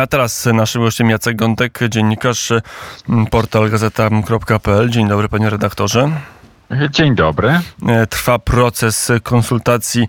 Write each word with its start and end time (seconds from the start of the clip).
A 0.00 0.06
teraz 0.06 0.46
naszym 0.46 0.82
gościem 0.82 1.10
Jacek 1.10 1.36
Gątek, 1.36 1.78
dziennikarz 1.88 2.52
portal 3.30 3.70
gazeta.pl. 3.70 4.90
Dzień 4.90 5.08
dobry 5.08 5.28
panie 5.28 5.50
redaktorze. 5.50 6.10
Dzień 6.90 7.14
dobry. 7.14 7.60
E, 7.88 8.06
trwa 8.06 8.38
proces 8.38 9.12
konsultacji 9.22 10.08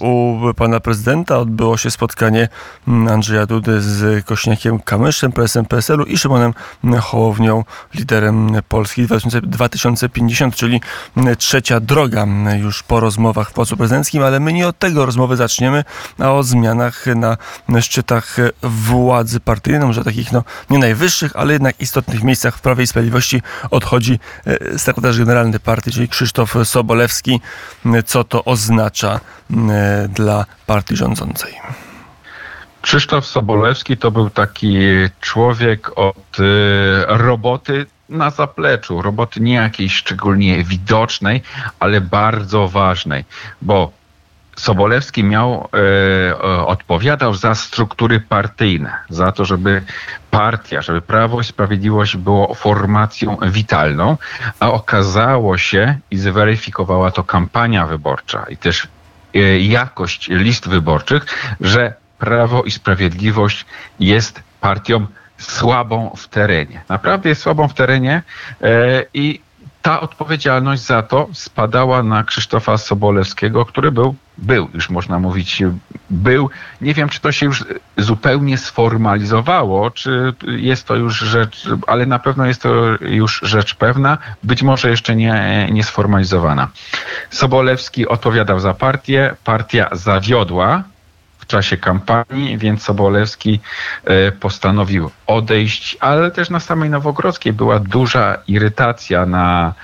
u 0.00 0.38
pana 0.56 0.80
prezydenta. 0.80 1.38
Odbyło 1.38 1.76
się 1.76 1.90
spotkanie 1.90 2.48
Andrzeja 2.86 3.46
Dudy 3.46 3.80
z 3.80 4.26
Kośniakiem 4.26 4.78
Kamyszem, 4.78 5.32
presem 5.32 5.64
PSL-u 5.64 6.04
i 6.04 6.18
Szymonem 6.18 6.54
Hołownią, 7.00 7.64
liderem 7.94 8.50
Polski 8.68 9.06
2050, 9.42 10.54
czyli 10.54 10.80
trzecia 11.38 11.80
droga 11.80 12.26
już 12.58 12.82
po 12.82 13.00
rozmowach 13.00 13.50
w 13.50 13.52
Pałacu 13.52 13.76
Prezydenckim, 13.76 14.22
ale 14.22 14.40
my 14.40 14.52
nie 14.52 14.68
od 14.68 14.78
tego 14.78 15.06
rozmowy 15.06 15.36
zaczniemy, 15.36 15.84
a 16.18 16.32
o 16.32 16.42
zmianach 16.42 17.04
na 17.68 17.80
szczytach 17.80 18.36
władzy 18.62 19.40
partyjnej, 19.40 19.86
może 19.86 20.04
takich 20.04 20.32
no, 20.32 20.44
nie 20.70 20.78
najwyższych, 20.78 21.36
ale 21.36 21.52
jednak 21.52 21.80
istotnych 21.80 22.22
miejscach 22.22 22.56
w 22.56 22.60
Prawie 22.60 22.84
i 22.84 22.86
Sprawiedliwości 22.86 23.42
odchodzi 23.70 24.18
e, 24.46 24.78
sekretarz 24.78 25.18
generalny 25.18 25.58
partii 25.58 25.81
partii, 25.82 25.92
czyli 25.92 26.08
Krzysztof 26.08 26.54
Sobolewski. 26.64 27.40
Co 28.04 28.24
to 28.24 28.44
oznacza 28.44 29.20
dla 30.08 30.46
partii 30.66 30.96
rządzącej? 30.96 31.52
Krzysztof 32.82 33.26
Sobolewski 33.26 33.96
to 33.96 34.10
był 34.10 34.30
taki 34.30 34.78
człowiek 35.20 35.98
od 35.98 36.40
y, 36.40 36.42
roboty 37.06 37.86
na 38.08 38.30
zapleczu, 38.30 39.02
roboty 39.02 39.40
nie 39.40 39.54
jakiejś 39.54 39.94
szczególnie 39.94 40.64
widocznej, 40.64 41.42
ale 41.80 42.00
bardzo 42.00 42.68
ważnej, 42.68 43.24
bo 43.62 43.92
Sobolewski 44.56 45.24
miał, 45.24 45.68
e, 46.28 46.66
odpowiadał 46.66 47.34
za 47.34 47.54
struktury 47.54 48.20
partyjne, 48.20 48.92
za 49.08 49.32
to, 49.32 49.44
żeby 49.44 49.82
partia, 50.30 50.82
żeby 50.82 51.02
Prawo 51.02 51.40
i 51.40 51.44
Sprawiedliwość 51.44 52.16
było 52.16 52.54
formacją 52.54 53.36
witalną, 53.42 54.16
a 54.60 54.72
okazało 54.72 55.58
się 55.58 55.98
i 56.10 56.18
zweryfikowała 56.18 57.10
to 57.10 57.24
kampania 57.24 57.86
wyborcza 57.86 58.46
i 58.48 58.56
też 58.56 58.88
e, 59.34 59.38
jakość 59.58 60.28
list 60.28 60.68
wyborczych, 60.68 61.26
że 61.60 61.94
Prawo 62.18 62.62
i 62.62 62.70
Sprawiedliwość 62.70 63.66
jest 64.00 64.42
partią 64.60 65.06
słabą 65.38 66.14
w 66.16 66.28
terenie. 66.28 66.82
Naprawdę 66.88 67.28
jest 67.28 67.42
słabą 67.42 67.68
w 67.68 67.74
terenie 67.74 68.22
e, 68.62 69.04
i 69.14 69.40
ta 69.82 70.00
odpowiedzialność 70.00 70.82
za 70.82 71.02
to 71.02 71.28
spadała 71.32 72.02
na 72.02 72.24
Krzysztofa 72.24 72.78
Sobolewskiego, 72.78 73.64
który 73.64 73.92
był, 73.92 74.14
był, 74.38 74.68
już 74.74 74.90
można 74.90 75.18
mówić, 75.18 75.62
był. 76.10 76.50
Nie 76.80 76.94
wiem, 76.94 77.08
czy 77.08 77.20
to 77.20 77.32
się 77.32 77.46
już 77.46 77.64
zupełnie 77.96 78.58
sformalizowało, 78.58 79.90
czy 79.90 80.34
jest 80.46 80.86
to 80.86 80.96
już 80.96 81.18
rzecz, 81.18 81.68
ale 81.86 82.06
na 82.06 82.18
pewno 82.18 82.46
jest 82.46 82.62
to 82.62 82.74
już 83.00 83.40
rzecz 83.44 83.74
pewna, 83.74 84.18
być 84.42 84.62
może 84.62 84.90
jeszcze 84.90 85.16
nie, 85.16 85.68
nie 85.72 85.84
sformalizowana. 85.84 86.68
Sobolewski 87.30 88.08
odpowiadał 88.08 88.60
za 88.60 88.74
partię, 88.74 89.34
partia 89.44 89.88
zawiodła, 89.92 90.82
czasie 91.52 91.76
kampanii, 91.76 92.58
więc 92.58 92.82
Sobolewski 92.82 93.60
e, 94.04 94.32
postanowił 94.32 95.10
odejść, 95.26 95.96
ale 96.00 96.30
też 96.30 96.50
na 96.50 96.60
samej 96.60 96.90
Nowogrodzkiej 96.90 97.52
była 97.52 97.78
duża 97.78 98.38
irytacja 98.48 99.26
na 99.26 99.74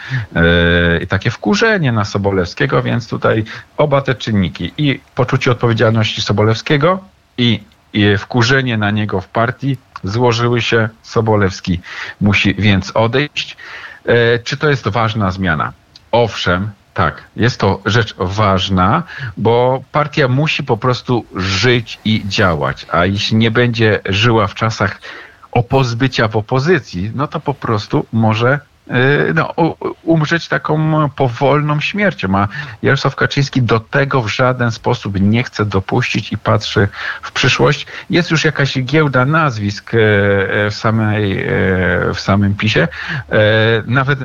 e, 1.01 1.07
takie 1.07 1.31
wkurzenie 1.31 1.93
na 1.93 2.05
Sobolewskiego, 2.05 2.83
więc 2.83 3.09
tutaj 3.09 3.45
oba 3.77 4.01
te 4.01 4.15
czynniki 4.15 4.73
i 4.79 5.01
poczucie 5.15 5.51
odpowiedzialności 5.51 6.23
Sobolewskiego 6.23 7.01
i, 7.39 7.61
i 7.93 8.17
wkurzenie 8.19 8.79
na 8.79 8.91
niego 8.91 9.21
w 9.21 9.29
partii 9.29 9.77
złożyły 10.05 10.63
się. 10.63 10.89
Sobolewski 11.03 11.81
musi 12.21 12.55
więc 12.55 12.91
odejść. 12.95 13.57
E, 14.07 14.39
czy 14.39 14.57
to 14.57 14.71
jest 14.71 14.89
ważna 14.89 15.31
zmiana? 15.31 15.73
Owszem, 16.13 16.71
tak, 16.99 17.23
jest 17.37 17.61
to 17.61 17.81
rzecz 17.87 18.15
ważna, 18.19 19.03
bo 19.37 19.83
partia 19.93 20.29
musi 20.29 20.65
po 20.65 20.77
prostu 20.77 21.25
żyć 21.37 21.99
i 22.05 22.23
działać, 22.29 22.87
a 22.93 23.07
jeśli 23.07 23.37
nie 23.37 23.51
będzie 23.51 24.01
żyła 24.07 24.47
w 24.47 24.55
czasach 24.55 25.01
opozbycia 25.53 26.29
w 26.29 26.37
opozycji, 26.37 27.13
no 27.15 27.27
to 27.27 27.41
po 27.41 27.55
prostu 27.55 28.07
może 28.13 28.61
y, 28.91 29.35
no, 29.35 29.55
umrzeć 30.03 30.49
taką 30.49 31.09
powolną 31.11 31.81
śmiercią. 31.81 32.39
A 32.39 32.49
Jarosław 32.83 33.17
Kaczyński 33.17 33.63
do 33.63 33.81
tego 33.81 34.23
w 34.23 34.29
żaden 34.29 34.71
sposób 34.71 35.21
nie 35.21 35.43
chce 35.43 35.65
dopuścić 35.65 36.33
i 36.33 36.39
patrzy 36.39 36.89
w 37.23 37.33
przyszłość. 37.33 37.87
Jest 38.11 38.31
już 38.31 38.45
jakaś 38.45 38.79
giełda 38.83 39.25
nazwisk 39.25 39.95
e, 39.95 39.99
w, 40.71 40.75
samej, 40.75 41.47
w 42.15 42.21
samym 42.21 42.55
PiSie. 42.55 42.89
Nawet 43.87 44.19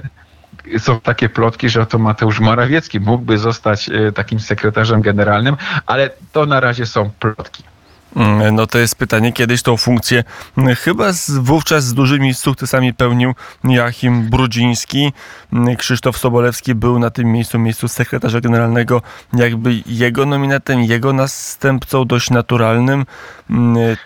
są 0.77 0.99
takie 0.99 1.29
plotki, 1.29 1.69
że 1.69 1.85
to 1.85 1.99
Mateusz 1.99 2.39
Morawiecki 2.39 2.99
mógłby 2.99 3.37
zostać 3.37 3.89
e, 3.89 4.11
takim 4.11 4.39
sekretarzem 4.39 5.01
generalnym, 5.01 5.57
ale 5.85 6.09
to 6.31 6.45
na 6.45 6.59
razie 6.59 6.85
są 6.85 7.11
plotki. 7.19 7.63
Mm, 8.15 8.55
no 8.55 8.67
to 8.67 8.77
jest 8.77 8.95
pytanie, 8.95 9.33
kiedyś 9.33 9.61
tą 9.61 9.77
funkcję 9.77 10.23
mm, 10.57 10.75
chyba 10.75 11.13
z, 11.13 11.31
wówczas 11.31 11.83
z 11.85 11.93
dużymi 11.93 12.33
sukcesami 12.33 12.93
pełnił 12.93 13.33
Joachim 13.63 14.29
Brudziński. 14.29 15.13
Mm, 15.53 15.75
Krzysztof 15.75 16.17
Sobolewski 16.17 16.75
był 16.75 16.99
na 16.99 17.09
tym 17.09 17.31
miejscu, 17.31 17.59
miejscu 17.59 17.87
sekretarza 17.87 18.41
generalnego, 18.41 19.01
jakby 19.33 19.83
jego 19.85 20.25
nominatem, 20.25 20.83
jego 20.83 21.13
następcą 21.13 22.05
dość 22.05 22.29
naturalnym. 22.29 23.05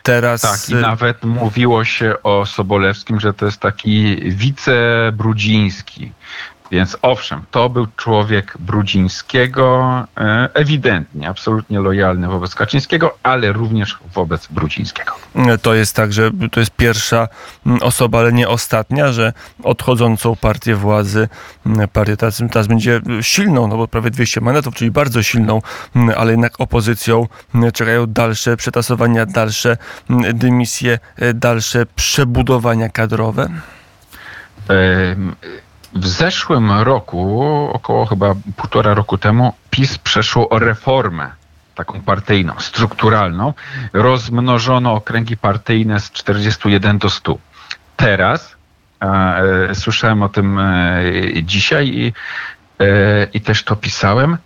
Teraz... 0.03 0.41
Tak, 0.41 0.69
i 0.69 0.75
nawet 0.75 1.23
mówiło 1.23 1.85
się 1.85 2.15
o 2.23 2.45
Sobolewskim, 2.45 3.19
że 3.19 3.33
to 3.33 3.45
jest 3.45 3.59
taki 3.59 4.15
wicebrudziński. 4.31 6.11
Więc 6.71 6.97
owszem, 7.01 7.41
to 7.51 7.69
był 7.69 7.87
człowiek 7.97 8.53
Brudzińskiego, 8.59 9.95
e, 10.17 10.49
ewidentnie, 10.53 11.29
absolutnie 11.29 11.79
lojalny 11.79 12.27
wobec 12.27 12.55
Kaczyńskiego, 12.55 13.17
ale 13.23 13.53
również 13.53 13.97
wobec 14.13 14.47
Brudzińskiego. 14.47 15.13
To 15.61 15.73
jest 15.73 15.95
tak, 15.95 16.13
że 16.13 16.31
to 16.51 16.59
jest 16.59 16.71
pierwsza 16.71 17.27
osoba, 17.81 18.19
ale 18.19 18.33
nie 18.33 18.49
ostatnia, 18.49 19.11
że 19.11 19.33
odchodzącą 19.63 20.35
partię 20.35 20.75
władzy, 20.75 21.29
partię 21.93 22.17
teraz, 22.17 22.43
teraz 22.51 22.67
będzie 22.67 23.01
silną, 23.21 23.67
no 23.67 23.77
bo 23.77 23.87
prawie 23.87 24.09
200 24.11 24.41
mandatów, 24.41 24.75
czyli 24.75 24.91
bardzo 24.91 25.23
silną, 25.23 25.61
ale 26.17 26.31
jednak 26.31 26.53
opozycją 26.59 27.27
czekają 27.73 28.07
dalsze 28.07 28.57
przetasowania, 28.57 29.25
dalsze 29.25 29.77
dymisje, 30.33 30.99
e, 31.15 31.33
dalsze 31.33 31.85
przebudowania 31.95 32.89
kadrowe. 32.89 33.49
W 35.93 36.07
zeszłym 36.07 36.71
roku, 36.71 37.41
około 37.73 38.05
chyba 38.05 38.35
półtora 38.55 38.93
roku 38.93 39.17
temu, 39.17 39.53
PiS 39.69 39.97
przeszło 39.97 40.49
o 40.49 40.59
reformę 40.59 41.31
taką 41.75 42.01
partyjną, 42.01 42.53
strukturalną. 42.59 43.53
Rozmnożono 43.93 44.93
okręgi 44.93 45.37
partyjne 45.37 45.99
z 45.99 46.11
41 46.11 46.97
do 46.97 47.09
100. 47.09 47.37
Teraz, 47.95 48.55
e, 49.01 49.75
słyszałem 49.75 50.23
o 50.23 50.29
tym 50.29 50.59
e, 50.59 51.03
dzisiaj 51.43 51.87
i, 51.87 52.13
e, 52.79 53.27
i 53.33 53.41
też 53.41 53.63
to 53.63 53.75
pisałem, 53.75 54.37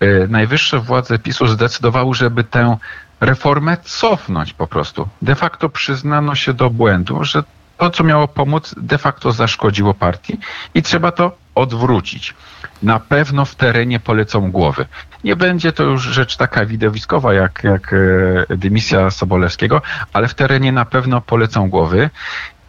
e, 0.00 0.26
najwyższe 0.28 0.78
władze 0.78 1.18
PiSu 1.18 1.46
zdecydowały, 1.46 2.14
żeby 2.14 2.44
tę 2.44 2.76
reformę 3.20 3.76
cofnąć 3.82 4.52
po 4.52 4.66
prostu. 4.66 5.08
De 5.22 5.34
facto 5.34 5.68
przyznano 5.68 6.34
się 6.34 6.52
do 6.52 6.70
błędu, 6.70 7.24
że 7.24 7.42
to, 7.82 7.90
co 7.90 8.04
miało 8.04 8.28
pomóc, 8.28 8.74
de 8.76 8.98
facto 8.98 9.32
zaszkodziło 9.32 9.94
partii 9.94 10.38
i 10.74 10.82
trzeba 10.82 11.12
to 11.12 11.36
odwrócić. 11.54 12.34
Na 12.82 13.00
pewno 13.00 13.44
w 13.44 13.54
terenie 13.54 14.00
polecą 14.00 14.50
głowy. 14.50 14.86
Nie 15.24 15.36
będzie 15.36 15.72
to 15.72 15.82
już 15.82 16.02
rzecz 16.02 16.36
taka 16.36 16.66
widowiskowa 16.66 17.34
jak, 17.34 17.64
jak 17.64 17.92
e, 17.92 18.56
dymisja 18.56 19.10
Sobolewskiego, 19.10 19.82
ale 20.12 20.28
w 20.28 20.34
terenie 20.34 20.72
na 20.72 20.84
pewno 20.84 21.20
polecą 21.20 21.70
głowy. 21.70 22.10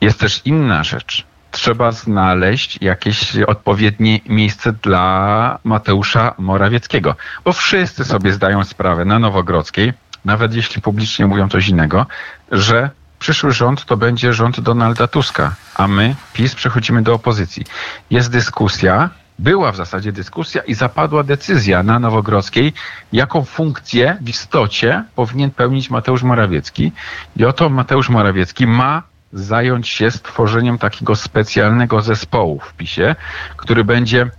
Jest 0.01 0.19
też 0.19 0.41
inna 0.45 0.83
rzecz. 0.83 1.25
Trzeba 1.51 1.91
znaleźć 1.91 2.81
jakieś 2.81 3.37
odpowiednie 3.37 4.19
miejsce 4.25 4.73
dla 4.73 5.59
Mateusza 5.63 6.35
Morawieckiego, 6.37 7.15
bo 7.45 7.53
wszyscy 7.53 8.05
sobie 8.05 8.33
zdają 8.33 8.63
sprawę 8.63 9.05
na 9.05 9.19
Nowogrodzkiej, 9.19 9.93
nawet 10.25 10.53
jeśli 10.53 10.81
publicznie 10.81 11.25
mówią 11.25 11.49
coś 11.49 11.67
innego, 11.67 12.05
że 12.51 12.89
przyszły 13.23 13.51
rząd 13.51 13.85
to 13.85 13.97
będzie 13.97 14.33
rząd 14.33 14.59
Donalda 14.59 15.07
Tuska, 15.07 15.55
a 15.75 15.87
my, 15.87 16.15
PiS, 16.33 16.55
przechodzimy 16.55 17.01
do 17.01 17.13
opozycji. 17.13 17.63
Jest 18.09 18.31
dyskusja, 18.31 19.09
była 19.39 19.71
w 19.71 19.75
zasadzie 19.75 20.11
dyskusja 20.11 20.61
i 20.61 20.73
zapadła 20.73 21.23
decyzja 21.23 21.83
na 21.83 21.99
Nowogrodzkiej, 21.99 22.73
jaką 23.13 23.45
funkcję 23.45 24.17
w 24.21 24.29
istocie 24.29 25.03
powinien 25.15 25.51
pełnić 25.51 25.89
Mateusz 25.89 26.23
Morawiecki. 26.23 26.91
I 27.37 27.45
oto 27.45 27.69
Mateusz 27.69 28.09
Morawiecki 28.09 28.67
ma 28.67 29.03
zająć 29.33 29.89
się 29.89 30.11
stworzeniem 30.11 30.77
takiego 30.77 31.15
specjalnego 31.15 32.01
zespołu 32.01 32.59
w 32.59 32.73
PiSie, 32.73 33.15
który 33.57 33.83
będzie 33.83 34.29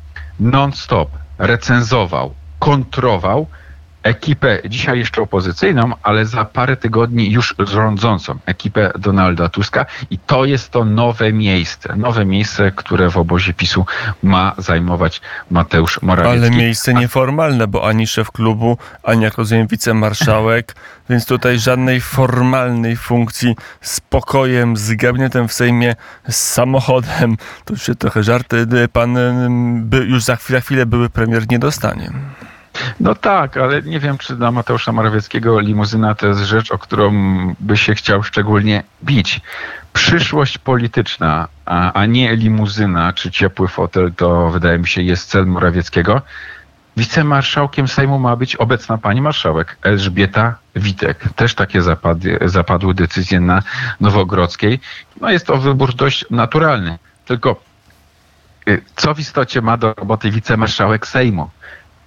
non-stop 0.41 1.11
recenzował, 1.39 2.35
kontrował 2.59 3.47
ekipę 4.05 4.59
dzisiaj 4.69 4.99
jeszcze 4.99 5.23
opozycyjną, 5.23 5.93
ale 6.03 6.27
za 6.27 6.45
parę 6.45 6.77
tygodni 6.77 7.31
już 7.31 7.55
rządzącą 7.59 8.39
ekipę 8.47 8.93
Donalda 8.99 9.49
Tuska 9.49 9.87
i 10.11 10.19
to 10.19 10.45
jest 10.45 10.71
to 10.71 10.85
nowe 10.85 11.33
miejsce, 11.33 11.97
nowe 11.97 12.25
miejsce, 12.25 12.73
które 12.73 13.11
w 13.11 13.17
obozie 13.17 13.55
PiSu 13.55 13.87
ma 14.23 14.53
zajmować 14.59 15.21
Mateusz 15.51 16.03
Morawiecki. 16.03 16.39
Ale 16.39 16.51
miejsce 16.51 16.95
nieformalne, 16.95 17.67
bo 17.67 17.89
ani 17.89 18.07
szef 18.07 18.31
klubu, 18.31 18.79
ani 19.03 19.23
jak 19.23 19.39
rozumiem 19.39 19.67
wicemarszałek, 19.67 20.77
więc 21.11 21.27
tutaj 21.27 21.59
żadnej 21.59 22.01
formalnej 22.01 22.97
funkcji 22.97 23.57
z 23.81 24.01
pokojem, 24.01 24.77
z 24.77 24.95
gabinetem 24.95 25.49
w 25.49 25.53
Sejmie, 25.53 25.97
z 26.29 26.37
samochodem, 26.37 27.37
to 27.65 27.73
już 27.73 27.83
się 27.83 27.95
trochę 27.95 28.23
żarty, 28.23 28.67
pan 28.93 29.19
by, 29.83 29.97
już 29.97 30.25
za 30.25 30.37
chwilę, 30.37 30.61
chwilę 30.61 30.87
były 30.87 31.11
premier 31.11 31.51
nie 31.51 31.59
dostanie. 31.59 32.11
No 33.01 33.15
tak, 33.15 33.57
ale 33.57 33.83
nie 33.83 34.01
wiem, 34.01 34.19
czy 34.19 34.37
dla 34.37 34.53
Mateusza 34.53 34.93
Morawieckiego 34.93 35.61
limuzyna 35.61 36.15
to 36.15 36.27
jest 36.27 36.41
rzecz, 36.41 36.73
o 36.73 36.79
którą 36.79 37.13
by 37.61 37.77
się 37.77 37.95
chciał 37.95 38.23
szczególnie 38.23 38.83
bić. 39.05 39.41
Przyszłość 39.93 40.59
polityczna, 40.59 41.49
a, 41.67 41.93
a 41.93 42.07
nie 42.07 42.37
limuzyna 42.37 43.13
czy 43.13 43.31
ciepły 43.31 43.69
fotel, 43.69 44.13
to 44.17 44.51
wydaje 44.51 44.79
mi 44.79 44.89
się 44.89 45.03
jest 45.03 45.31
cel 45.31 45.47
Morawieckiego. 45.47 46.23
Wicemarszałkiem 46.97 47.89
Sejmu 47.89 48.19
ma 48.19 48.37
być 48.37 48.57
obecna 48.57 48.99
pani 48.99 49.23
marszałek 49.23 49.77
Elżbieta 49.83 50.59
Witek. 50.77 51.25
Też 51.37 51.55
takie 51.55 51.83
zapadły, 51.83 52.39
zapadły 52.45 52.95
decyzje 52.95 53.41
na 53.41 53.63
Nowogrodzkiej. 54.01 54.81
No 55.21 55.31
jest 55.31 55.47
to 55.47 55.57
wybór 55.57 55.95
dość 55.95 56.25
naturalny. 56.31 56.99
Tylko 57.25 57.61
y, 58.69 58.83
co 58.97 59.15
w 59.15 59.19
istocie 59.19 59.63
ma 59.63 59.77
do 59.77 59.95
roboty 59.95 60.31
wicemarszałek 60.31 61.07
Sejmu? 61.07 61.51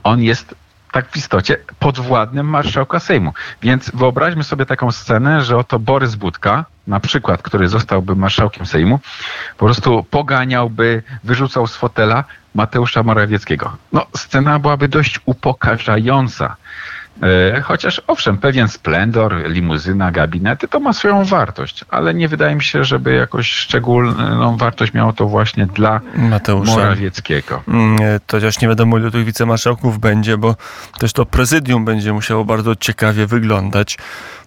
On 0.04 0.22
jest 0.22 0.56
tak 0.92 1.10
w 1.12 1.18
istocie 1.18 1.58
podwładnym 1.80 2.48
marszałka 2.48 3.00
Sejmu. 3.00 3.34
Więc 3.62 3.92
wyobraźmy 3.94 4.44
sobie 4.44 4.66
taką 4.66 4.92
scenę, 4.92 5.42
że 5.42 5.58
oto 5.58 5.80
Borys 5.80 6.16
Budka, 6.16 6.66
na 6.88 7.00
przykład, 7.00 7.42
który 7.42 7.68
zostałby 7.68 8.16
marszałkiem 8.16 8.66
Sejmu, 8.66 9.00
po 9.58 9.66
prostu 9.66 10.04
poganiałby, 10.04 11.04
wyrzucał 11.24 11.68
z 11.68 11.76
fotela 11.76 12.24
Mateusza 12.56 13.04
Morawieckiego. 13.04 13.78
No, 13.94 14.06
scena 14.16 14.60
byłaby 14.60 14.88
dość 14.88 15.20
upokarzająca. 15.26 16.56
E, 17.24 17.62
chociaż 17.62 18.02
owszem, 18.08 18.38
pewien 18.38 18.68
splendor, 18.68 19.36
limuzyna, 19.50 20.12
gabinety 20.12 20.68
to 20.68 20.80
ma 20.80 20.94
swoją 20.94 21.26
wartość, 21.26 21.86
ale 21.90 22.14
nie 22.14 22.28
wydaje 22.28 22.56
mi 22.56 22.64
się, 22.64 22.84
żeby 22.84 23.14
jakoś 23.14 23.52
szczególną 23.52 24.58
wartość 24.58 24.94
miało 24.94 25.14
to 25.14 25.28
właśnie 25.28 25.66
dla 25.66 26.02
Mateusza. 26.16 26.72
Morawieckiego. 26.72 27.64
Mm, 27.68 28.02
e, 28.02 28.20
to 28.20 28.38
chociaż 28.38 28.62
nie 28.62 28.68
wiadomo, 28.68 28.98
ile 28.98 29.12
tych 29.12 29.26
wicemarszałków 29.26 30.00
będzie, 30.00 30.38
bo 30.38 30.56
też 31.00 31.14
to 31.14 31.26
prezydium 31.26 31.86
będzie 31.86 32.14
musiało 32.14 32.46
bardzo 32.46 32.76
ciekawie 32.76 33.28
wyglądać. 33.28 33.98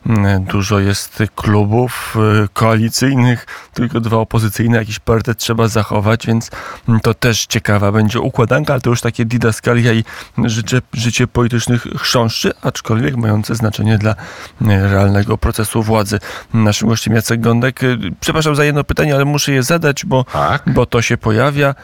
Mm, 0.06 0.44
dużo 0.44 0.78
jest 0.78 1.22
klubów 1.34 2.16
e, 2.44 2.48
koalicyjnych, 2.52 3.46
tylko 3.74 4.00
dwa 4.00 4.16
opozycyjne, 4.16 4.78
jakiś 4.78 4.98
parytet 4.98 5.38
trzeba 5.38 5.68
zachować, 5.68 6.26
więc 6.26 6.50
mm, 6.88 7.00
to 7.00 7.14
też 7.14 7.46
ciekawa 7.46 7.92
będzie 7.92 8.20
układanka, 8.20 8.72
ale 8.72 8.80
to 8.80 8.90
już 8.90 9.00
takie 9.00 9.24
didaskalia 9.24 9.92
i 9.92 10.04
życie, 10.44 10.82
życie 10.92 11.26
politycznych 11.26 11.82
chrząszczy, 11.98 12.52
aczkolwiek 12.62 13.16
mające 13.16 13.54
znaczenie 13.54 13.98
dla 13.98 14.10
e, 14.10 14.16
realnego 14.88 15.38
procesu 15.38 15.82
władzy. 15.82 16.18
Naszym 16.54 16.88
gościem 16.88 17.14
Jacek 17.14 17.40
Gądek. 17.40 17.84
E, 17.84 17.86
przepraszam 18.20 18.54
za 18.54 18.64
jedno 18.64 18.84
pytanie, 18.84 19.14
ale 19.14 19.24
muszę 19.24 19.52
je 19.52 19.62
zadać, 19.62 20.04
bo, 20.06 20.24
tak. 20.24 20.62
bo 20.66 20.86
to 20.86 21.02
się 21.02 21.16
pojawia. 21.16 21.74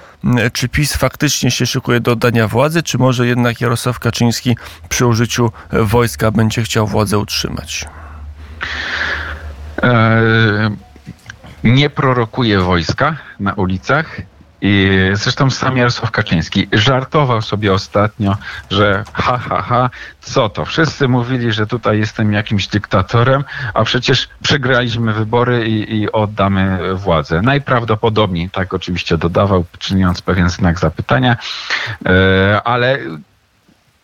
Czy 0.52 0.68
PiS 0.68 0.96
faktycznie 0.96 1.50
się 1.50 1.66
szykuje 1.66 2.00
do 2.00 2.12
oddania 2.12 2.48
władzy, 2.48 2.82
czy 2.82 2.98
może 2.98 3.26
jednak 3.26 3.60
Jarosław 3.60 3.98
Kaczyński 3.98 4.56
przy 4.88 5.06
użyciu 5.06 5.52
wojska 5.72 6.30
będzie 6.30 6.62
chciał 6.62 6.86
władzę 6.86 7.18
utrzymać? 7.18 7.84
E, 9.82 10.70
nie 11.64 11.90
prorokuje 11.90 12.60
wojska 12.60 13.16
na 13.40 13.54
ulicach. 13.54 14.20
I 14.60 15.00
zresztą 15.12 15.50
sam 15.50 15.76
Jarosław 15.76 16.10
Kaczyński 16.10 16.68
żartował 16.72 17.42
sobie 17.42 17.72
ostatnio, 17.72 18.36
że 18.70 19.04
ha, 19.12 19.38
ha, 19.38 19.62
ha, 19.62 19.90
co 20.20 20.48
to? 20.48 20.64
Wszyscy 20.64 21.08
mówili, 21.08 21.52
że 21.52 21.66
tutaj 21.66 21.98
jestem 21.98 22.32
jakimś 22.32 22.66
dyktatorem, 22.66 23.44
a 23.74 23.84
przecież 23.84 24.28
przegraliśmy 24.42 25.12
wybory 25.12 25.68
i, 25.68 25.96
i 25.96 26.12
oddamy 26.12 26.94
władzę. 26.94 27.42
Najprawdopodobniej, 27.42 28.50
tak 28.50 28.74
oczywiście 28.74 29.18
dodawał, 29.18 29.64
czyniąc 29.78 30.22
pewien 30.22 30.50
znak 30.50 30.78
zapytania, 30.78 31.36
e, 32.06 32.60
ale 32.64 32.98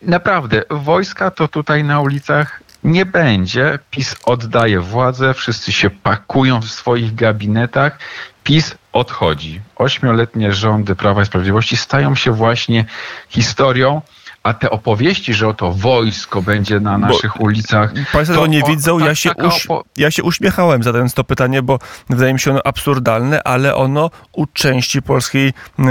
naprawdę 0.01 0.63
wojska 0.69 1.31
to 1.31 1.47
tutaj 1.47 1.83
na 1.83 2.01
ulicach 2.01 2.62
nie 2.83 3.05
będzie. 3.05 3.79
PiS 3.91 4.15
oddaje 4.25 4.79
władzę, 4.79 5.33
wszyscy 5.33 5.71
się 5.71 5.89
pakują 5.89 6.61
w 6.61 6.69
swoich 6.69 7.15
gabinetach. 7.15 7.99
PiS 8.43 8.75
odchodzi. 8.93 9.61
Ośmioletnie 9.75 10.53
rządy 10.53 10.95
Prawa 10.95 11.21
i 11.21 11.25
Sprawiedliwości 11.25 11.77
stają 11.77 12.15
się 12.15 12.31
właśnie 12.31 12.85
historią. 13.29 14.01
A 14.43 14.53
te 14.53 14.69
opowieści, 14.69 15.33
że 15.33 15.47
oto 15.47 15.71
wojsko 15.71 16.41
będzie 16.41 16.79
na 16.79 16.97
naszych 16.97 17.37
bo 17.37 17.43
ulicach. 17.43 17.93
Państwo 17.93 18.35
tego 18.35 18.47
nie 18.47 18.63
widzą. 18.63 18.99
Ja 18.99 19.15
się, 19.15 19.31
uś, 19.33 19.67
ja 19.97 20.11
się 20.11 20.23
uśmiechałem 20.23 20.83
zadając 20.83 21.13
to 21.13 21.23
pytanie, 21.23 21.61
bo 21.61 21.79
wydaje 22.09 22.33
mi 22.33 22.39
się 22.39 22.51
ono 22.51 22.61
absurdalne, 22.65 23.43
ale 23.43 23.75
ono 23.75 24.09
u 24.31 24.45
części 24.45 25.01
polskiej, 25.01 25.53
e, 25.79 25.83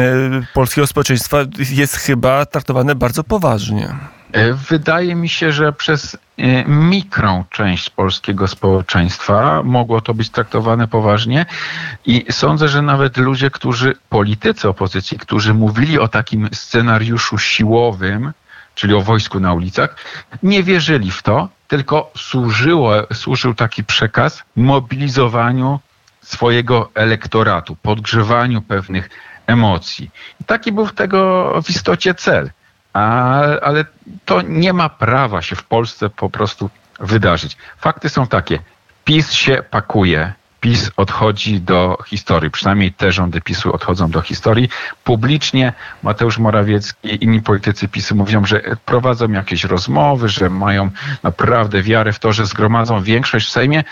polskiego 0.55 0.87
społeczeństwa 0.87 1.39
jest 1.71 1.97
chyba 1.97 2.47
traktowane 2.47 2.95
bardzo 2.95 3.25
poważnie. 3.25 3.95
E, 4.33 4.53
wydaje 4.53 5.15
mi 5.15 5.29
się, 5.29 5.53
że 5.53 5.73
przez 5.73 6.15
e, 6.15 6.65
mikrą 6.65 7.45
część 7.51 7.91
polskiego 7.91 8.49
społeczeństwa 8.49 9.63
mogło 9.63 10.01
to 10.01 10.15
być 10.15 10.31
traktowane 10.31 10.89
poważnie 10.89 11.47
i 12.07 12.25
sądzę, 12.31 12.69
że 12.69 12.83
nawet 12.83 13.17
ludzie, 13.17 13.51
którzy, 13.51 13.95
politycy 14.09 14.69
opozycji, 14.69 15.19
którzy 15.19 15.55
mówili 15.55 15.99
o 15.99 16.09
takim 16.09 16.49
scenariuszu 16.53 17.39
siłowym, 17.39 18.33
czyli 18.75 18.95
o 18.95 19.01
wojsku 19.01 19.41
na 19.41 19.53
ulicach, 19.53 19.97
nie 20.43 20.63
wierzyli 20.63 21.11
w 21.11 21.23
to, 21.23 21.49
tylko 21.69 22.11
służyło, 22.17 22.93
służył 23.13 23.55
taki 23.55 23.85
przekaz 23.85 24.43
mobilizowaniu 24.57 25.81
swojego 26.23 26.91
elektoratu, 26.95 27.77
podgrzewaniu 27.77 28.63
pewnych 28.63 29.11
emocji. 29.47 30.11
I 30.41 30.45
taki 30.45 30.73
był 30.73 30.89
tego 30.89 31.53
w 31.63 31.71
istocie 31.71 32.15
cel. 32.15 32.51
A, 32.93 33.41
ale 33.63 33.85
to 34.25 34.43
nie 34.43 34.73
ma 34.73 34.89
prawa 34.89 35.43
się 35.43 35.57
w 35.57 35.65
Polsce 35.65 36.11
po 36.11 36.31
prostu 36.31 36.71
wydarzyć. 37.01 37.57
Fakty 37.79 38.09
są 38.09 38.27
takie. 38.27 38.59
PiS 39.05 39.33
się 39.33 39.63
pakuje. 39.71 40.33
PiS 40.61 40.91
odchodzi 40.97 41.61
do 41.61 41.99
historii, 42.07 42.51
przynajmniej 42.51 42.93
te 42.93 43.13
rządy 43.13 43.41
PiSu 43.41 43.73
odchodzą 43.73 44.11
do 44.11 44.21
historii. 44.21 44.69
Publicznie 45.05 45.73
Mateusz 46.03 46.39
Morawiecki 46.39 47.09
i 47.09 47.25
inni 47.25 47.43
politycy 47.43 47.89
PiSu 47.89 48.17
mówią, 48.17 48.45
że 48.45 48.63
prowadzą 48.85 49.33
jakieś 49.33 49.65
rozmowy, 49.65 50.29
że 50.29 50.51
mają 50.51 50.91
naprawdę 51.23 51.83
wiarę 51.83 52.13
w 52.13 52.19
to, 52.19 52.33
że 52.33 52.47
zgromadzą 52.47 53.03
większość 53.03 53.47
w 53.49 53.51
Sejmie, 53.51 53.85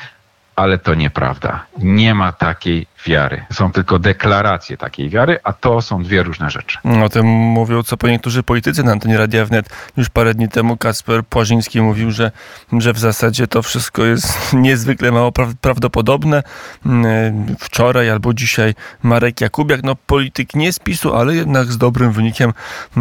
ale 0.56 0.78
to 0.78 0.94
nieprawda. 0.94 1.64
Nie 1.78 2.14
ma 2.14 2.32
takiej 2.32 2.86
wiary. 3.06 3.44
Są 3.52 3.72
tylko 3.72 3.98
deklaracje 3.98 4.76
takiej 4.76 5.10
wiary, 5.10 5.38
a 5.44 5.52
to 5.52 5.82
są 5.82 6.02
dwie 6.02 6.22
różne 6.22 6.50
rzeczy. 6.50 6.78
O 7.04 7.08
tym 7.08 7.26
mówią 7.26 7.82
co 7.82 7.96
po 7.96 8.08
niektórzy 8.08 8.42
politycy 8.42 8.82
na 8.82 8.92
antenie 8.92 9.18
Radia 9.18 9.44
Wnet. 9.44 9.68
Już 9.96 10.08
parę 10.08 10.34
dni 10.34 10.48
temu 10.48 10.76
Kasper 10.76 11.24
Płażyński 11.24 11.80
mówił, 11.80 12.10
że, 12.10 12.32
że 12.72 12.92
w 12.92 12.98
zasadzie 12.98 13.46
to 13.46 13.62
wszystko 13.62 14.04
jest 14.04 14.38
niezwykle 14.52 15.12
mało 15.12 15.32
prawdopodobne. 15.60 16.42
Mm, 16.86 17.56
wczoraj 17.58 18.10
albo 18.10 18.34
dzisiaj 18.34 18.74
Marek 19.02 19.40
Jakubiak, 19.40 19.82
no 19.82 19.96
polityk 19.96 20.54
nie 20.54 20.72
z 20.72 20.78
PiSu, 20.78 21.14
ale 21.14 21.34
jednak 21.34 21.66
z 21.66 21.78
dobrym 21.78 22.12
wynikiem, 22.12 22.52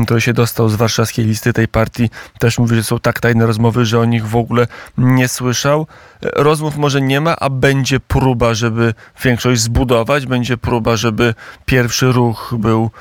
to 0.08 0.20
się 0.20 0.34
dostał 0.34 0.70
z 0.70 0.76
warszawskiej 0.76 1.26
listy 1.26 1.54
tej 1.54 1.68
partii. 1.68 2.10
Też 2.40 2.60
mówi, 2.60 2.76
że 2.76 2.84
są 2.84 3.00
tak 3.00 3.20
tajne 3.20 3.46
rozmowy, 3.46 3.86
że 3.86 4.00
o 4.00 4.06
nich 4.06 4.28
w 4.28 4.36
ogóle 4.36 4.68
nie 4.98 5.28
słyszał. 5.28 5.88
Rozmów 6.22 6.78
może 6.78 7.02
nie 7.02 7.22
ma, 7.22 7.36
a 7.36 7.50
będzie 7.50 8.00
próba, 8.00 8.54
żeby 8.54 8.94
większość 9.24 9.62
zbudować 9.62 9.90
budować. 9.90 10.26
Będzie 10.26 10.58
próba, 10.58 10.96
żeby 10.96 11.36
pierwszy 11.66 12.12
ruch 12.12 12.54
był 12.58 12.92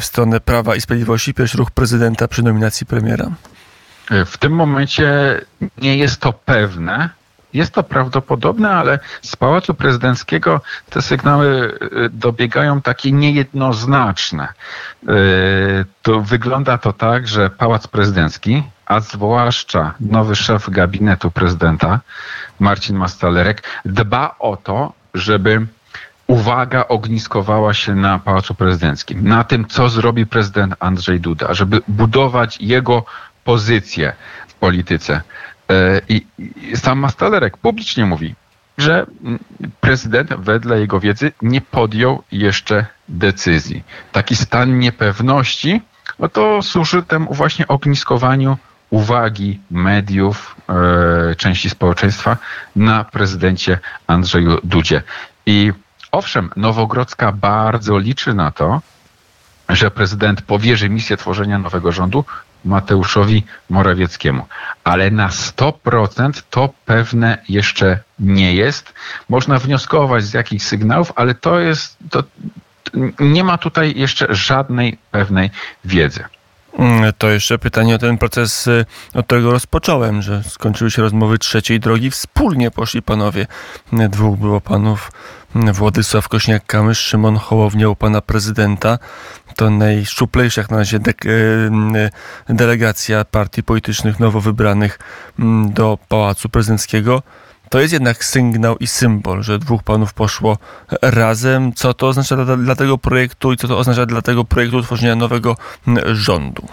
w 0.00 0.04
stronę 0.04 0.40
Prawa 0.40 0.76
i 0.76 0.80
Sprawiedliwości, 0.80 1.34
pierwszy 1.34 1.58
ruch 1.58 1.70
prezydenta 1.70 2.28
przy 2.28 2.42
nominacji 2.42 2.86
premiera? 2.86 3.30
W 4.26 4.38
tym 4.38 4.52
momencie 4.52 5.40
nie 5.78 5.96
jest 5.96 6.20
to 6.20 6.32
pewne. 6.32 7.10
Jest 7.52 7.74
to 7.74 7.82
prawdopodobne, 7.82 8.70
ale 8.70 8.98
z 9.22 9.36
Pałacu 9.36 9.74
Prezydenckiego 9.74 10.60
te 10.90 11.02
sygnały 11.02 11.78
y, 12.06 12.10
dobiegają 12.10 12.82
takie 12.82 13.12
niejednoznaczne. 13.12 14.48
Y, 14.48 15.08
to 16.02 16.20
wygląda 16.20 16.78
to 16.78 16.92
tak, 16.92 17.28
że 17.28 17.50
Pałac 17.50 17.86
Prezydencki, 17.86 18.62
a 18.90 19.00
zwłaszcza 19.00 19.94
nowy 20.00 20.36
szef 20.36 20.70
gabinetu 20.70 21.30
prezydenta, 21.30 22.00
Marcin 22.60 22.96
Mastalerek, 22.96 23.62
dba 23.84 24.34
o 24.38 24.56
to, 24.56 24.92
żeby 25.14 25.66
uwaga 26.26 26.88
ogniskowała 26.88 27.74
się 27.74 27.94
na 27.94 28.18
Pałacu 28.18 28.54
Prezydenckim, 28.54 29.28
na 29.28 29.44
tym, 29.44 29.66
co 29.66 29.88
zrobi 29.88 30.26
prezydent 30.26 30.74
Andrzej 30.80 31.20
Duda, 31.20 31.54
żeby 31.54 31.80
budować 31.88 32.60
jego 32.60 33.04
pozycję. 33.44 34.12
polityce. 34.60 35.22
E, 35.70 36.00
I, 36.08 36.26
sam 36.74 36.98
Mastalerek 36.98 37.56
publicznie 37.56 38.06
mówi, 38.06 38.34
że 38.78 39.06
prezydent 39.80 40.34
wedle 40.34 40.80
jego 40.80 41.00
wiedzy 41.00 41.32
nie 41.42 41.60
podjął 41.60 42.22
jeszcze 42.32 42.86
decyzji. 43.08 43.84
Taki 44.12 44.36
stan 44.36 44.78
niepewności, 44.78 45.80
no 46.18 46.28
to 46.28 46.62
służy 46.62 47.02
temu 47.02 47.34
właśnie 47.34 47.68
ogniskowaniu 47.68 48.58
uwagi 48.90 49.60
mediów, 49.70 50.56
e, 50.68 51.34
części 51.34 51.70
społeczeństwa 51.70 52.36
na 52.76 53.04
prezydencie 53.04 53.78
Andrzeju 54.06 54.58
Dudzie. 54.64 55.02
I 55.46 55.72
owszem, 56.12 56.50
Nowogrodzka 56.56 57.32
bardzo 57.32 57.98
liczy 57.98 58.34
na 58.34 58.50
to, 58.50 58.80
że 59.68 59.90
prezydent 59.90 60.42
powierzy 60.42 60.88
misję 60.88 61.16
tworzenia 61.16 61.58
nowego 61.58 61.92
rządu 61.92 62.24
Mateuszowi 62.64 63.44
Morawieckiemu. 63.70 64.46
Ale 64.84 65.10
na 65.10 65.28
100% 65.28 66.42
to 66.50 66.68
pewne 66.84 67.38
jeszcze 67.48 67.98
nie 68.18 68.54
jest. 68.54 68.94
Można 69.28 69.58
wnioskować 69.58 70.24
z 70.24 70.34
jakichś 70.34 70.64
sygnałów, 70.64 71.12
ale 71.16 71.34
to 71.34 71.60
jest, 71.60 71.96
to 72.10 72.22
nie 73.20 73.44
ma 73.44 73.58
tutaj 73.58 73.92
jeszcze 73.96 74.34
żadnej 74.34 74.98
pewnej 75.10 75.50
wiedzy. 75.84 76.24
Mm, 76.80 77.12
To 77.18 77.30
jeszcze 77.30 77.58
pytanie 77.58 77.94
o 77.94 77.98
ten 77.98 78.18
proces, 78.18 78.66
y, 78.66 78.84
od 79.14 79.26
którego 79.26 79.50
rozpocząłem, 79.50 80.22
że 80.22 80.42
skończyły 80.42 80.90
się 80.90 81.02
rozmowy 81.02 81.38
trzeciej 81.38 81.80
drogi. 81.80 82.10
Wspólnie 82.10 82.70
poszli 82.70 83.02
panowie. 83.02 83.46
Y, 83.92 84.08
Dwóch 84.08 84.38
było 84.38 84.60
panów 84.60 85.12
y, 85.68 85.72
Władysław 85.72 86.28
Kośniak-Kamysz, 86.28 86.98
Szymon 87.00 87.36
Hołownia 87.36 87.88
u 87.88 87.96
pana 87.96 88.20
prezydenta. 88.20 88.98
To 89.56 89.70
najszczuplejsza 89.70 90.60
jak 90.60 90.70
na 90.70 90.76
razie 90.76 90.96
y, 91.26 92.10
delegacja 92.48 93.24
partii 93.24 93.62
politycznych 93.62 94.20
nowo 94.20 94.40
wybranych 94.40 94.98
mm, 95.38 95.72
do 95.72 95.98
Pałacu 96.08 96.48
Prezydenckiego. 96.48 97.22
To 97.70 97.80
jest 97.80 97.92
jednak 97.92 98.24
sygnał 98.24 98.76
i 98.76 98.86
symbol, 98.86 99.42
że 99.42 99.58
dwóch 99.58 99.82
panów 99.82 100.14
poszło 100.14 100.58
razem. 101.02 101.72
Co 101.72 101.94
to 101.94 102.08
oznacza 102.08 102.36
dla, 102.44 102.56
dla 102.56 102.74
tego 102.74 102.98
projektu 102.98 103.52
i 103.52 103.56
co 103.56 103.68
to 103.68 103.78
oznacza 103.78 104.06
dla 104.06 104.22
tego 104.22 104.44
projektu 104.44 104.82
tworzenia 104.82 105.16
nowego 105.16 105.56
rządu? 106.12 106.68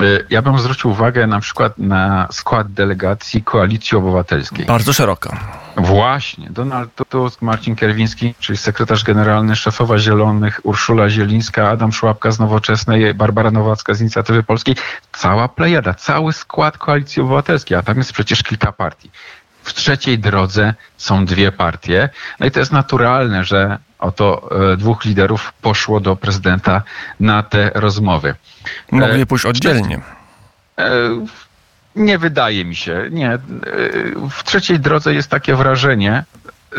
Y, 0.00 0.26
Ja 0.30 0.42
bym 0.42 0.58
zwrócił 0.58 0.90
uwagę 0.90 1.26
na 1.26 1.40
przykład 1.40 1.78
na 1.78 2.28
skład 2.32 2.72
delegacji 2.72 3.42
Koalicji 3.42 3.98
Obywatelskiej. 3.98 4.66
Bardzo 4.66 4.92
szeroko. 4.92 5.36
Właśnie, 5.76 6.50
Donald 6.50 6.90
Tusk, 7.08 7.42
Marcin 7.42 7.76
Kierwiński, 7.76 8.34
czyli 8.40 8.56
sekretarz 8.56 9.04
generalny, 9.04 9.56
szefowa 9.56 9.98
Zielonych, 9.98 10.60
Urszula 10.62 11.10
Zielińska, 11.10 11.68
Adam 11.68 11.92
Szłapka 11.92 12.30
z 12.30 12.38
Nowoczesnej, 12.38 13.14
Barbara 13.14 13.50
Nowacka 13.50 13.94
z 13.94 14.00
Inicjatywy 14.00 14.42
Polskiej. 14.42 14.76
Cała 15.12 15.48
plejada, 15.48 15.94
cały 15.94 16.32
skład 16.32 16.78
Koalicji 16.78 17.22
Obywatelskiej, 17.22 17.78
a 17.78 17.82
tam 17.82 17.98
jest 17.98 18.12
przecież 18.12 18.42
kilka 18.42 18.72
partii. 18.72 19.10
W 19.68 19.74
trzeciej 19.74 20.18
drodze 20.18 20.74
są 20.96 21.24
dwie 21.24 21.52
partie. 21.52 22.08
No 22.40 22.46
i 22.46 22.50
to 22.50 22.60
jest 22.60 22.72
naturalne, 22.72 23.44
że 23.44 23.78
oto 23.98 24.48
e, 24.72 24.76
dwóch 24.76 25.04
liderów 25.04 25.52
poszło 25.62 26.00
do 26.00 26.16
prezydenta 26.16 26.82
na 27.20 27.42
te 27.42 27.70
rozmowy. 27.74 28.34
Mogli 28.92 29.22
E, 29.22 29.26
pójść 29.26 29.44
oddzielnie. 29.46 30.00
E, 30.78 30.90
Nie 31.96 32.18
wydaje 32.18 32.64
mi 32.64 32.76
się. 32.76 33.04
Nie. 33.10 33.38
W 34.30 34.44
trzeciej 34.44 34.80
drodze 34.80 35.14
jest 35.14 35.30
takie 35.30 35.54
wrażenie 35.56 36.24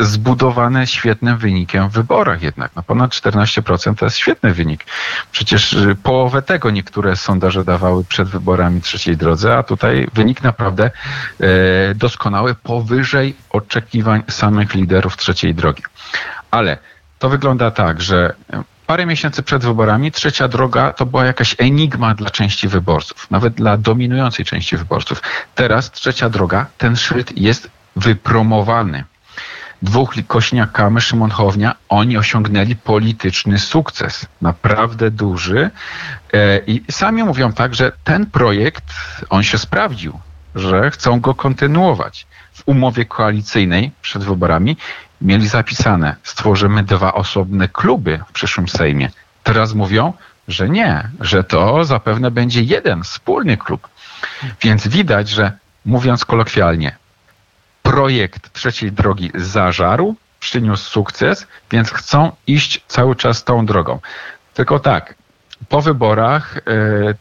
zbudowane 0.00 0.86
świetnym 0.86 1.38
wynikiem 1.38 1.88
w 1.88 1.92
wyborach 1.92 2.42
jednak. 2.42 2.70
No 2.76 2.82
ponad 2.82 3.10
14% 3.10 3.94
to 3.94 4.04
jest 4.04 4.16
świetny 4.16 4.54
wynik. 4.54 4.84
Przecież 5.32 5.72
y, 5.72 5.96
połowę 6.02 6.42
tego 6.42 6.70
niektóre 6.70 7.16
sondaże 7.16 7.64
dawały 7.64 8.04
przed 8.04 8.28
wyborami 8.28 8.80
trzeciej 8.80 9.16
drodze, 9.16 9.56
a 9.56 9.62
tutaj 9.62 10.08
wynik 10.14 10.42
naprawdę 10.42 10.90
e, 11.40 11.94
doskonały, 11.94 12.54
powyżej 12.54 13.36
oczekiwań 13.50 14.22
samych 14.28 14.74
liderów 14.74 15.16
trzeciej 15.16 15.54
drogi. 15.54 15.82
Ale 16.50 16.78
to 17.18 17.28
wygląda 17.28 17.70
tak, 17.70 18.00
że 18.00 18.34
parę 18.86 19.06
miesięcy 19.06 19.42
przed 19.42 19.64
wyborami 19.64 20.12
trzecia 20.12 20.48
droga 20.48 20.92
to 20.92 21.06
była 21.06 21.24
jakaś 21.24 21.56
enigma 21.58 22.14
dla 22.14 22.30
części 22.30 22.68
wyborców, 22.68 23.30
nawet 23.30 23.54
dla 23.54 23.76
dominującej 23.76 24.44
części 24.44 24.76
wyborców. 24.76 25.22
Teraz 25.54 25.90
trzecia 25.90 26.30
droga, 26.30 26.66
ten 26.78 26.96
szyld 26.96 27.38
jest 27.38 27.70
wypromowany. 27.96 29.04
Dwóch 29.82 30.14
Kośniak-Kamysz, 30.28 31.00
Szymon 31.00 31.30
oni 31.88 32.16
osiągnęli 32.16 32.76
polityczny 32.76 33.58
sukces, 33.58 34.26
naprawdę 34.40 35.10
duży. 35.10 35.70
E, 36.32 36.58
I 36.66 36.92
sami 36.92 37.24
mówią 37.24 37.52
tak, 37.52 37.74
że 37.74 37.92
ten 38.04 38.26
projekt, 38.26 38.84
on 39.30 39.42
się 39.42 39.58
sprawdził, 39.58 40.20
że 40.54 40.90
chcą 40.90 41.20
go 41.20 41.34
kontynuować. 41.34 42.26
W 42.52 42.62
umowie 42.66 43.04
koalicyjnej 43.04 43.90
przed 44.02 44.24
wyborami 44.24 44.76
mieli 45.20 45.48
zapisane, 45.48 46.16
stworzymy 46.22 46.82
dwa 46.82 47.14
osobne 47.14 47.68
kluby 47.68 48.20
w 48.28 48.32
przyszłym 48.32 48.68
Sejmie. 48.68 49.10
Teraz 49.42 49.74
mówią, 49.74 50.12
że 50.48 50.68
nie, 50.68 51.08
że 51.20 51.44
to 51.44 51.84
zapewne 51.84 52.30
będzie 52.30 52.62
jeden 52.62 53.02
wspólny 53.02 53.56
klub. 53.56 53.88
Więc 54.62 54.88
widać, 54.88 55.28
że 55.28 55.52
mówiąc 55.84 56.24
kolokwialnie, 56.24 56.96
projekt 57.90 58.52
trzeciej 58.52 58.92
drogi 58.92 59.30
zażarł, 59.34 60.14
przyniósł 60.40 60.90
sukces, 60.90 61.46
więc 61.70 61.90
chcą 61.90 62.32
iść 62.46 62.84
cały 62.88 63.16
czas 63.16 63.44
tą 63.44 63.66
drogą. 63.66 63.98
Tylko 64.54 64.78
tak, 64.78 65.14
po 65.68 65.82
wyborach 65.82 66.56
e, 66.56 66.60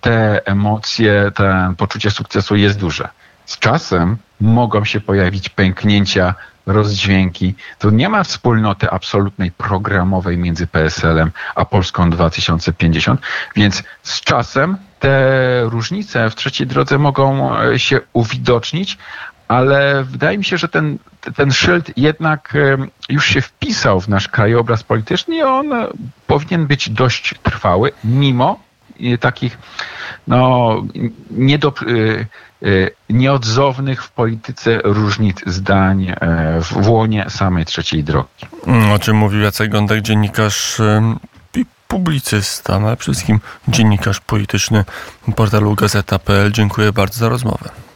te 0.02 0.46
emocje, 0.46 1.32
to 1.36 1.44
poczucie 1.78 2.12
sukcesu 2.12 2.56
jest 2.56 2.80
duże. 2.80 3.10
Z 3.46 3.60
czasem 3.60 4.18
mogą 4.42 4.86
się 4.86 5.02
pojawić 5.02 5.50
pęknięcia, 5.50 6.36
rozdźwięki. 6.66 7.56
Tu 7.80 7.90
nie 7.90 8.10
ma 8.10 8.24
wspólnoty 8.24 8.90
absolutnej 8.90 9.52
programowej 9.52 10.38
między 10.38 10.68
PSL-em 10.68 11.32
a 11.56 11.66
Polską 11.66 12.10
2050, 12.10 13.22
więc 13.56 13.84
z 14.04 14.22
czasem 14.22 14.78
te 15.00 15.62
różnice 15.64 16.30
w 16.30 16.36
trzeciej 16.36 16.68
drodze 16.68 16.98
mogą 16.98 17.58
e, 17.60 17.80
się 17.80 18.00
uwidocznić, 18.14 18.98
ale 19.50 20.04
wydaje 20.04 20.38
mi 20.38 20.44
się, 20.44 20.58
że 20.58 20.68
ten, 20.68 20.98
ten 21.36 21.52
szyld 21.52 21.98
jednak 21.98 22.54
już 23.10 23.26
się 23.26 23.42
wpisał 23.42 24.02
w 24.02 24.08
nasz 24.08 24.28
krajobraz 24.28 24.84
polityczny 24.84 25.36
i 25.36 25.42
on 25.42 25.70
powinien 26.28 26.68
być 26.68 26.90
dość 26.90 27.36
trwały, 27.44 27.92
mimo 28.04 28.60
e, 29.02 29.18
takich 29.18 29.58
no, 30.28 30.76
niedo, 31.32 31.74
e, 31.82 32.20
e, 32.68 32.90
nieodzownych 33.10 34.04
w 34.04 34.12
polityce 34.12 34.80
różnic 34.84 35.42
zdań 35.46 36.14
w 36.62 36.88
łonie 36.90 37.26
samej 37.30 37.66
trzeciej 37.66 38.04
drogi. 38.04 38.46
Mm, 38.68 38.92
O 38.92 39.00
czym 39.00 39.18
mówił 39.18 39.42
Jacek 39.42 39.72
Gądek, 39.72 40.02
dziennikarz 40.02 40.82
i 41.56 41.66
publicysta, 41.88 42.76
ale 42.76 42.98
przede 42.98 43.14
wszystkim 43.14 43.40
dziennikarz 43.68 44.20
polityczny 44.20 44.86
portalu 45.36 45.76
Gazeta.pl. 45.76 46.52
Dziękuję 46.52 46.94
bardzo 46.94 47.20
za 47.20 47.30
rozmowę. 47.30 47.89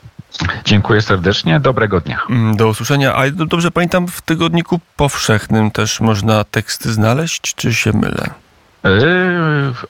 Dziękuję 0.65 1.01
serdecznie, 1.01 1.59
dobrego 1.59 2.01
dnia. 2.01 2.19
Mm, 2.29 2.57
Do 2.57 2.67
usłyszenia. 2.67 3.15
A 3.15 3.29
do- 3.31 3.45
dobrze 3.45 3.71
pamiętam, 3.71 4.07
w 4.07 4.21
tygodniku 4.21 4.79
powszechnym 4.95 5.71
też 5.71 5.99
można 6.01 6.43
teksty 6.43 6.93
znaleźć, 6.93 7.41
czy 7.55 7.73
się 7.73 7.91
mylę? 7.93 8.29
Yy, 8.83 8.91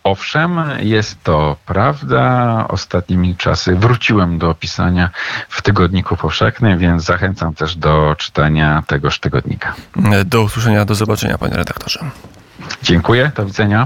Owszem, 0.03 0.59
jest 0.79 1.23
to 1.23 1.57
prawda. 1.65 2.65
Ostatnimi 2.67 3.35
czasy 3.35 3.75
wróciłem 3.75 4.37
do 4.37 4.53
pisania 4.55 5.09
w 5.49 5.61
Tygodniku 5.61 6.17
Powszechnym, 6.17 6.79
więc 6.79 7.03
zachęcam 7.03 7.53
też 7.53 7.75
do 7.75 8.15
czytania 8.17 8.83
tegoż 8.87 9.19
tygodnika. 9.19 9.73
Mm, 9.97 10.29
Do 10.29 10.41
usłyszenia, 10.41 10.85
do 10.85 10.95
zobaczenia, 10.95 11.37
panie 11.37 11.53
redaktorze. 11.57 11.99
Dziękuję, 12.83 13.31
do 13.35 13.45
widzenia. 13.45 13.81